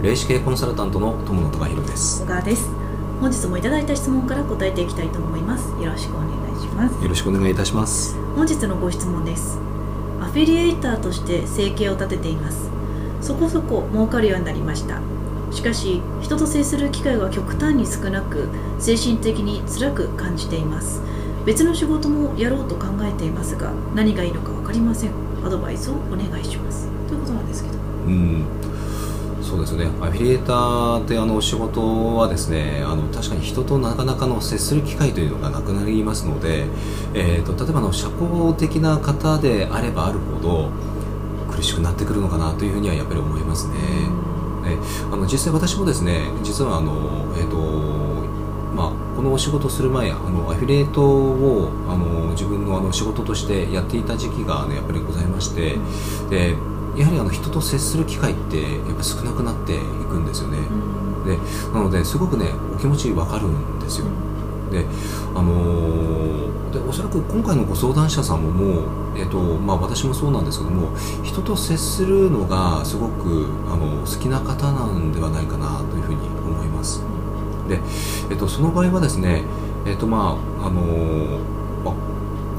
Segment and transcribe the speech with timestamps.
[0.00, 2.22] 霊視系コンサルタントの友野隆弘です。
[2.22, 2.70] 小川です。
[3.20, 5.70] 本日もいただいた質問から答えていきたいと思います。
[5.82, 7.02] よろしくお願いします。
[7.02, 8.16] よろしくお願いいたします。
[8.36, 9.58] 本日のご質問です。
[10.20, 12.70] アフィリエイターとして生計を立てています。
[13.20, 15.00] そこそこ儲かるようになりました。
[15.50, 21.02] しかし人と接する機会が極端に少なく精神的に辛く感じています。
[21.44, 25.10] 別の仕事もやろうと考えていますが何がいいのか分かりません。
[25.44, 26.86] アドバイスをお願いします。
[27.08, 27.78] ということなんですけど。
[28.06, 28.57] うん
[29.68, 36.64] ですねアフィリエーターってあのお仕事はですねあの確かに人となかなかの接する機会というのがなくなりますので、
[37.14, 40.70] えーと、例えばの社交的な方であればあるほど
[41.50, 43.74] 苦しくなってくるのかなというふうにはやっぱり思いますね。
[44.66, 44.76] え
[45.10, 46.92] あの実際私もですね実はあの、
[47.36, 47.56] えーと
[48.74, 55.76] まあ、このお仕事する前あのアフィリエイトをあの自分のあの仕事としてやっていた時期が、ね、やっぱりございまして
[56.28, 56.54] で
[56.98, 60.58] やはりあの人と接する機会ってやっぱ少なくなっていくんですよね、
[61.24, 61.38] で
[61.72, 64.06] なのですごくねお気持ちわかるんですよ、
[64.72, 64.84] で
[65.34, 68.80] あのー、でおそらく今回のご相談者さんもも
[69.14, 77.02] う、えーとまあ、私もそうなんですけども人と接するのがすごくあの好きな方なんではないかなというふうに思います。
[77.68, 77.76] で、
[78.30, 79.44] えーと、その場合はですね
[79.86, 81.57] えっ、ー、とまああのー、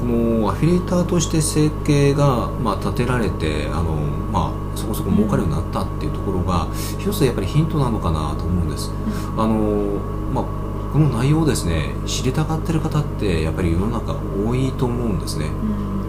[0.04, 3.94] のアフィリエーターとして生計が、まあ、立てられてあの、
[4.32, 8.90] まあ、そこそこ儲かるようになったっていうところが一つやっぱりヒントなのかなと思うんです。
[9.36, 9.98] あの
[10.32, 10.44] まあ
[10.92, 15.46] この内容をですね知りたがってる方ってやっぱり世の中多いと思うんですね。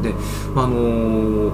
[0.02, 0.14] で、
[0.56, 1.52] まあ、あの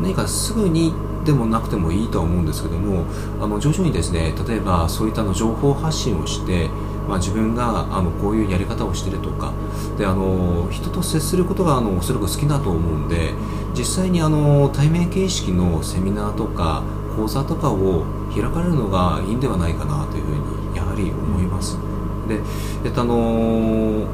[0.00, 3.04] 何かすぐにでもなくてもいいとは思うんですけども
[3.40, 6.68] あの徐々にですね例えばそういったの情報発信をして
[7.08, 9.52] まあ、自分があのこういうやり方をしてるとか
[9.98, 13.34] であの人と接することがあのおそらく好きだと思うんで
[13.76, 16.82] 実際にあの対面形式のセミナーとか
[17.16, 21.91] 講座とかを開かれるのがいいんではないかなというふうにやはり思います。
[22.28, 22.40] で
[22.84, 24.06] えっとあの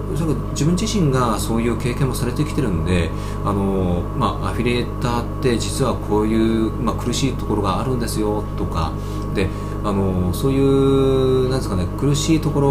[0.50, 3.10] 自分自身がそういう経験もされてきてるんで、
[3.44, 8.92] あのまあ、アフィリエーターって実はこういう、まあ、苦しいところがあるんですよとか
[9.34, 9.48] で
[9.84, 12.68] あのそういうなんですかね苦しいところ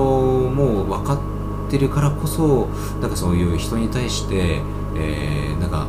[0.49, 2.67] も分かってるからこそ
[2.99, 4.61] なんかそういう人に対して、
[4.95, 5.87] えー、なんか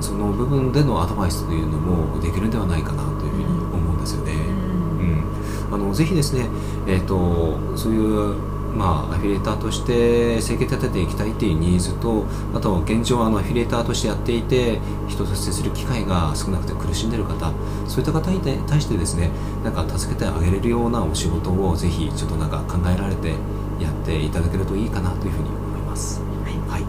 [0.00, 4.32] その部分でのアドバイスというのもできるんではないかなというふうに思うんですよね。
[4.32, 6.46] うん、あのぜひですね、
[6.86, 12.24] えーとそういうまあ、アフィリエーターとして生計立てていきたいっていうニーズと
[12.54, 17.52] あと現状あのアフィリエーターとしてやっていて人と接する機会が少なくて苦しんでる方
[17.86, 19.30] そういった方に対してですね
[19.62, 23.34] なんか助けてあげれるようなお仕事をぜひちょっとなんか考えられて
[23.80, 26.20] やっていただけるといいかなというふうに思います。
[26.44, 26.84] はい、はい、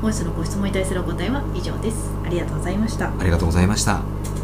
[0.00, 2.10] 本日のご質問に対するお答えは以上です。
[2.24, 3.08] ありがとうございました。
[3.08, 4.35] ありがとうございました。